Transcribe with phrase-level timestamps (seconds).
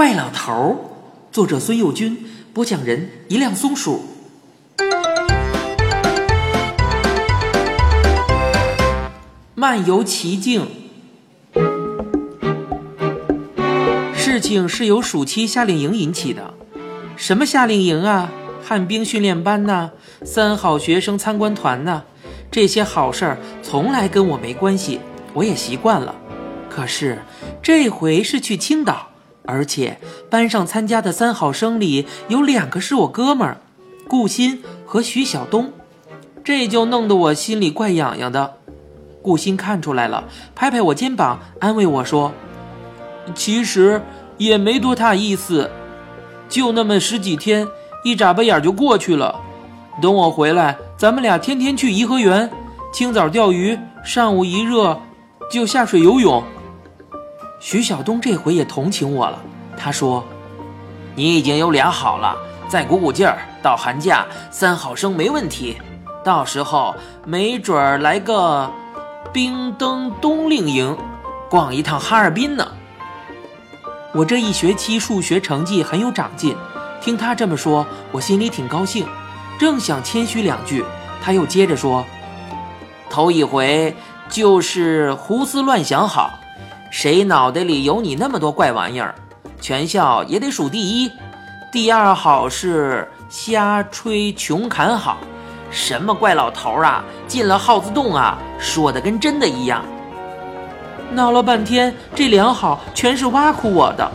[0.00, 0.76] 怪老头儿，
[1.30, 4.00] 作者孙幼军，播讲人一辆松鼠。
[9.54, 10.66] 漫游奇境。
[14.14, 16.54] 事情是由暑期夏令营引起的。
[17.14, 18.32] 什么夏令营啊？
[18.64, 19.90] 旱冰训练班呐、
[20.24, 22.04] 三好学生参观团呐、
[22.50, 24.98] 这些好事儿从来跟我没关系，
[25.34, 26.14] 我也习惯了。
[26.70, 27.18] 可是
[27.62, 29.09] 这回是去青岛，
[29.44, 29.98] 而且
[30.28, 33.58] 班上参加的三好生里有两个是我哥们儿，
[34.06, 35.72] 顾鑫和徐晓东，
[36.44, 38.54] 这就弄得我心里怪痒痒的。
[39.22, 42.32] 顾鑫看出来了，拍拍我肩膀，安慰我说
[43.34, 44.00] ：“其实
[44.38, 45.70] 也没多大意思，
[46.48, 47.66] 就那么十几天，
[48.04, 49.40] 一眨巴眼就过去了。
[50.00, 52.50] 等我回来，咱们俩天天去颐和园，
[52.92, 54.98] 清早钓鱼，上午一热
[55.50, 56.42] 就下水游泳。”
[57.60, 59.38] 徐晓东这回也同情我了，
[59.76, 60.24] 他说
[61.14, 62.34] ：“你已经有俩好了，
[62.70, 65.76] 再鼓鼓劲儿，到寒假三好生没问题。
[66.24, 66.94] 到时候
[67.26, 68.70] 没准儿来个
[69.30, 70.96] 冰灯冬令营，
[71.50, 72.66] 逛一趟哈尔滨呢。”
[74.12, 76.56] 我这一学期数学成绩很有长进，
[77.02, 79.06] 听他这么说，我心里挺高兴，
[79.58, 80.82] 正想谦虚两句，
[81.22, 82.06] 他又接着说
[83.10, 83.94] ：“头一回
[84.30, 86.38] 就是胡思乱想好。”
[86.90, 89.14] 谁脑袋里有你那么多怪玩意儿？
[89.60, 91.10] 全校也得数第一。
[91.70, 95.18] 第二好是瞎吹穷侃好，
[95.70, 99.84] 什么怪老头啊，进了耗子洞啊，说的跟真的一样。
[101.12, 104.10] 闹了半天，这两好全是挖苦我的。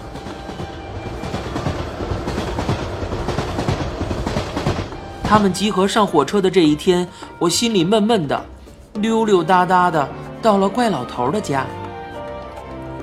[5.23, 7.07] 他们集合上火车的这一天，
[7.39, 8.45] 我心里闷闷的，
[8.95, 10.07] 溜溜达达的
[10.41, 11.65] 到了怪老头的家。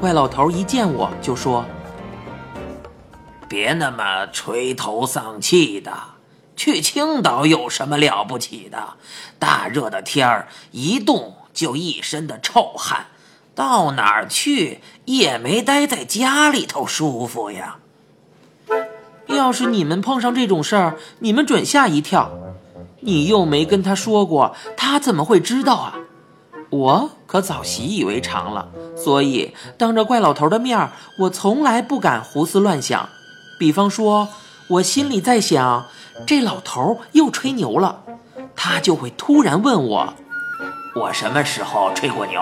[0.03, 1.65] 怪老头一见我就说
[3.49, 5.93] ：“别那么垂头丧气的，
[6.57, 8.95] 去青岛有什么了不起的？
[9.39, 13.07] 大热的天儿，一动就一身的臭汗，
[13.55, 17.77] 到哪儿去也没待在家里头舒服呀。
[19.29, 22.33] 要是你们碰上这种事儿，你们准吓一跳。
[23.03, 25.95] 你又没跟他说过，他怎么会知道啊？”
[26.73, 28.67] 我可早习以为常了，
[28.97, 33.11] 所以当着怪老头的面，我从来不敢胡思乱想。
[33.59, 34.29] 比方说，
[34.69, 35.87] 我心里在想，
[36.27, 38.03] 这老头又吹牛了，
[38.57, 40.15] 他就会突然问我
[40.97, 42.41] ：“我什么时候吹过牛？”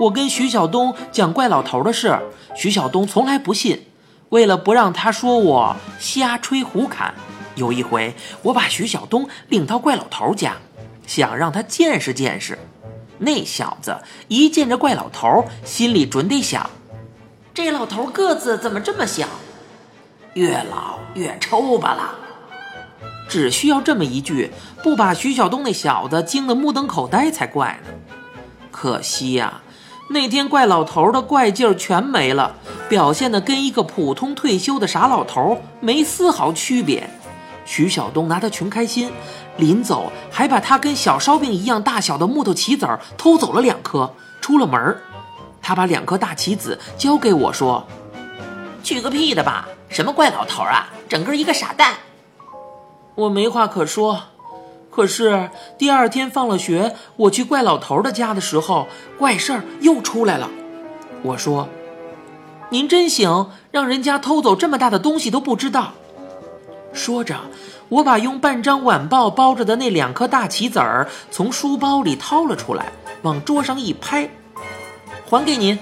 [0.00, 2.18] 我跟徐晓东讲怪老头的事，
[2.54, 3.86] 徐晓东从来不信。
[4.28, 7.14] 为了不让他说我瞎吹胡侃，
[7.54, 10.58] 有一回我把徐晓东领到怪老头家。
[11.08, 12.58] 想让他见识见识，
[13.16, 13.96] 那小子
[14.28, 16.68] 一见着怪老头，心里准得想：
[17.54, 19.26] 这老头个子怎么这么小？
[20.34, 22.14] 越老越抽巴了。
[23.26, 24.52] 只需要这么一句，
[24.82, 27.90] 不把徐晓东那小子惊得目瞪口呆才怪呢。
[28.70, 29.62] 可惜呀，
[30.10, 32.54] 那天怪老头的怪劲儿全没了，
[32.86, 37.08] 表现得跟一个普通退休的傻老头没丝毫区别。
[37.70, 39.12] 徐晓东拿他穷开心，
[39.58, 44.10] 临走还把他跟小烧饼一样大小的木头棋子儿偷走了两颗。
[44.40, 44.96] 出了门
[45.60, 47.86] 他把两颗大棋子交给我说
[48.82, 49.68] ：“去个屁的吧！
[49.90, 51.96] 什么怪老头啊，整个一个傻蛋！”
[53.14, 54.22] 我没话可说。
[54.90, 60.48] 可是第二天放了学，我去怪老头的家的时候，怪事儿又出来了。
[61.22, 61.68] 我说
[62.70, 65.92] ：“您真行，让人家偷走这么大的东西都不知道。”
[66.92, 67.38] 说着，
[67.88, 74.30] 我把用半张晚报包着的那两颗大棋子儿从书包里掏了出来，往桌上一拍，
[75.28, 75.78] 还给您。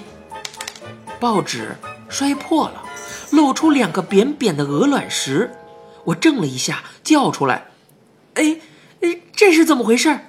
[1.19, 1.75] 报纸
[2.09, 2.83] 摔破了，
[3.31, 5.51] 露出两个扁扁的鹅卵石。
[6.05, 7.65] 我怔了一下，叫出来
[8.35, 8.59] ：“哎，
[9.01, 10.19] 哎，这是怎么回事？”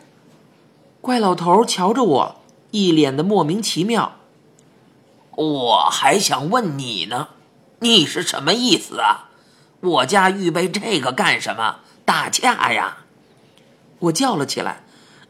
[1.00, 2.40] 怪老头瞧着我，
[2.70, 4.16] 一脸的莫名其妙。
[5.36, 7.28] 我还想问你呢，
[7.80, 9.27] 你是什么意思啊？
[9.80, 11.80] 我家预备这个干什么？
[12.04, 12.98] 打架呀！
[13.98, 14.82] 我叫了起来。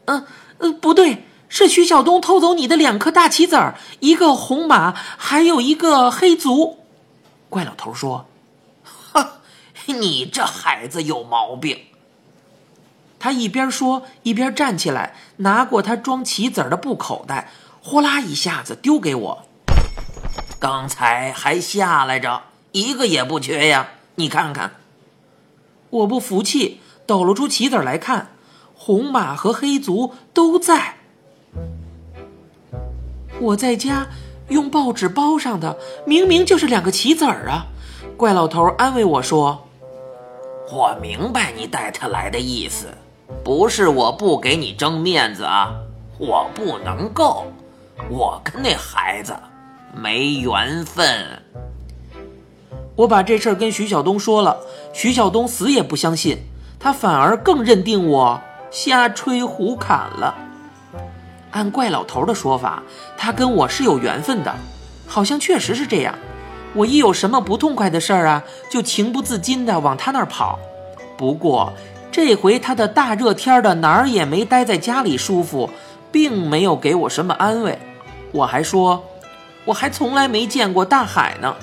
[0.05, 0.25] 嗯
[0.59, 6.79] 嗯，不对，是徐晓东偷走你的两颗大棋子儿，一个红马，还有一个黑卒。
[7.49, 8.27] 怪老头说
[9.11, 9.41] ：“哈，
[9.85, 11.85] 你这孩子有毛病。”
[13.19, 19.45] 他一边说一边站起来，拿过他装棋子儿的布口袋，呼啦一下子丢给我。
[20.59, 23.89] 刚才还下来着，一个也不缺呀。
[24.19, 24.71] 你看看，
[25.89, 28.31] 我不服气，抖露出棋子来看，
[28.75, 30.95] 红马和黑卒都在。
[33.39, 34.07] 我在家
[34.49, 37.67] 用报纸包上的，明明就是两个棋子儿啊！
[38.17, 39.69] 怪老头安慰我说
[40.69, 42.87] ：“我明白你带他来的意思，
[43.41, 45.73] 不是我不给你争面子啊，
[46.17, 47.45] 我不能够，
[48.09, 49.33] 我跟那孩子
[49.95, 51.41] 没缘分。”
[52.99, 54.57] 我把这事儿跟徐晓东说了，
[54.91, 56.37] 徐晓东死也不相信，
[56.77, 58.41] 他反而更认定我
[58.71, 60.35] 瞎吹胡侃了。
[61.51, 62.83] 按怪老头的说法，
[63.17, 64.53] 他跟我是有缘分的，
[65.07, 66.13] 好像确实是这样。
[66.73, 70.59] 我一有什么不痛快的事儿啊，就情不自禁地往他那儿跑。
[71.17, 71.71] 不过
[72.11, 75.69] 这回他的大热天的哪儿也没待在家里舒服，
[76.11, 77.79] 并没有给我什么安慰。
[78.33, 79.01] 我还说，
[79.63, 81.55] 我还从来没见过大海呢。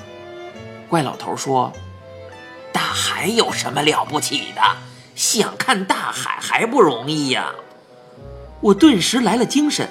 [0.89, 1.73] 怪老头说
[2.71, 4.61] ：“大海有什么了不起的？
[5.15, 7.53] 想看大海还不容易呀！”
[8.61, 9.89] 我顿时来了精神，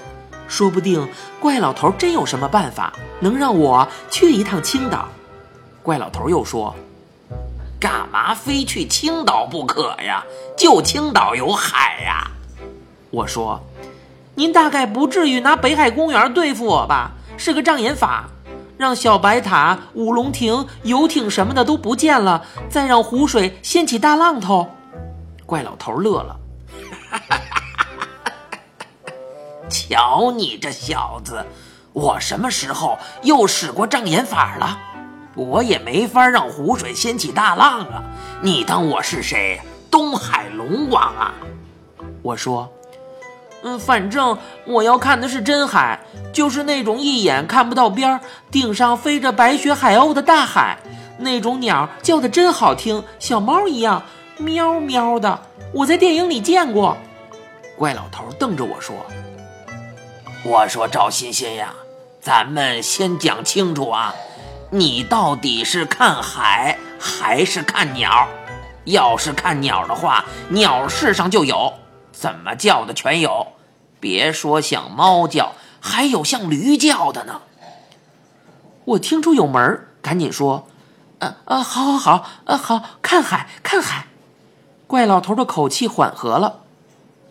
[0.49, 1.09] 说不定
[1.41, 5.09] 怪老头真有什么办法能让我去一趟青岛。
[5.83, 6.75] 怪老头又说
[7.79, 10.25] ：“干嘛非去青岛不可呀？
[10.57, 12.31] 就青岛有海呀！”
[13.11, 13.61] 我说
[14.35, 17.13] ：“您大概不至于拿北海公园对付我吧？
[17.37, 18.31] 是个障眼法。”
[18.77, 24.69] 让小白塔、五龙亭、游艇什么的都不见了，再让湖水掀起大浪头。
[25.47, 26.37] 怪老头乐了，
[27.11, 27.63] 哈哈哈
[29.69, 31.45] 瞧你这小子，
[31.93, 34.79] 我什么时候又使过障眼法了？
[35.35, 38.03] 我也没法让湖水掀起大浪啊！
[38.43, 39.61] 你当我是谁？
[39.91, 41.35] 东海龙王啊？
[42.23, 42.71] 我说。
[43.67, 45.99] 嗯，反正我要看的是真海，
[46.33, 50.79] 就是那种一眼看不到边儿，顶上飞着白雪海鸥的大海，
[51.19, 54.05] 那种鸟叫的真好听，小猫一样，
[54.39, 55.41] 喵喵的。
[55.73, 56.97] 我在电影里见过。
[57.77, 58.95] 怪老头瞪着我说
[60.47, 61.75] ：“我说赵欣欣呀，
[62.21, 64.15] 咱们先讲清楚啊，
[64.71, 68.29] 你到底是看海还是看鸟？
[68.85, 71.75] 要是看鸟的话，鸟市上就有，
[72.13, 73.45] 怎么叫的全有。”
[74.07, 77.43] 别说像猫叫，还有像驴叫的呢。
[78.85, 80.69] 我听出有门赶紧说
[81.19, 84.07] ：“呃呃，好，好，好，呃，好看海，看海。”
[84.87, 86.61] 怪老头的口气缓和了。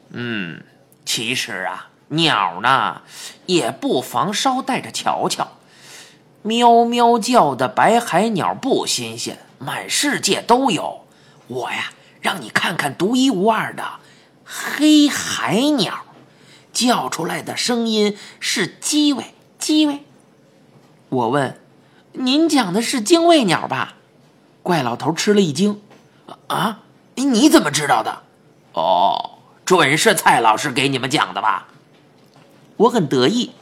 [0.10, 0.66] 嗯，
[1.06, 3.04] 其实啊，鸟呢，
[3.46, 5.48] 也不妨捎带着瞧瞧。
[6.42, 11.06] 喵喵叫的白海鸟不新鲜，满世界都有。
[11.48, 14.02] 我呀，让你看看独一无二的
[14.44, 16.04] 黑海鸟。
[16.76, 20.04] 叫出来的声音是鸡尾，鸡尾。
[21.08, 21.60] 我问
[22.12, 23.96] ：“您讲的是精卫鸟吧？”
[24.62, 25.82] 怪老头吃了一惊
[26.48, 26.82] ：“啊，
[27.16, 28.24] 你怎么知道的？
[28.74, 31.70] 哦，准是蔡老师给你们讲的吧？”
[32.76, 33.54] 我很得意：“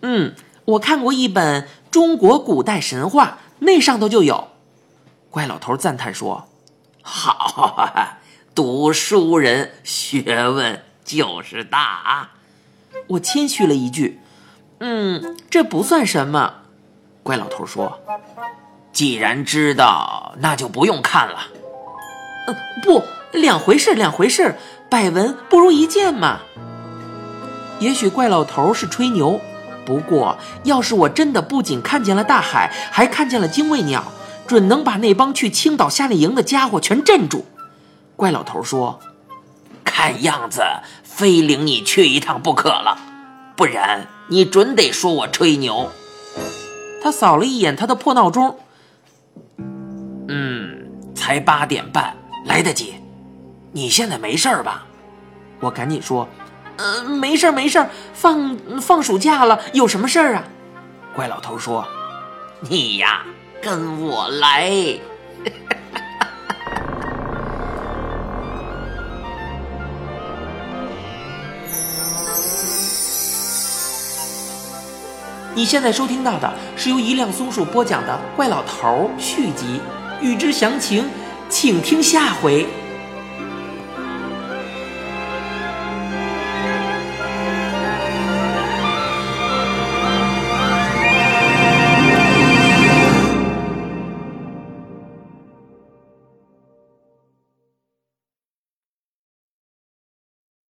[0.00, 0.34] 嗯，
[0.64, 4.48] 我看过一本中国古代神话，那上头就有。”
[5.28, 6.48] 怪老头赞叹说
[7.02, 8.16] ：“好，
[8.54, 10.84] 读书人学问。”
[11.18, 12.30] 就是大啊！
[13.08, 14.20] 我谦虚了一句
[14.78, 16.54] ：“嗯，这不算什么。”
[17.24, 18.00] 怪老头说
[18.92, 21.48] ：“既然知道，那就不用看了。”
[22.46, 23.02] 嗯，不，
[23.32, 24.56] 两回事，两回事。
[24.88, 26.40] 百闻不如一见嘛。
[27.80, 29.40] 也许怪老头是吹牛，
[29.84, 34.12] 不过要是我真的不仅看见了大海，还看见了精卫鸟，
[34.46, 37.46] 准能把那帮去青岛夏令营的家伙全镇住。
[38.14, 39.00] 怪老头说。
[39.82, 40.62] 看样子
[41.20, 42.96] 非领你去一趟不可了，
[43.54, 45.90] 不然你准得说我吹牛。
[47.02, 48.58] 他扫了一眼他的破闹钟，
[50.28, 52.94] 嗯，才八点半，来得及。
[53.70, 54.86] 你现在没事吧？
[55.60, 56.26] 我赶紧说，
[56.78, 60.42] 呃，没事，没事，放放暑假了，有什么事啊？
[61.14, 61.86] 怪老头说，
[62.60, 63.26] 你呀，
[63.60, 64.98] 跟我来。
[75.60, 79.78] 你现在收听到的是由一辆松鼠播讲的《怪老头》续集，
[80.22, 81.04] 欲知详情，
[81.50, 82.66] 请听下回。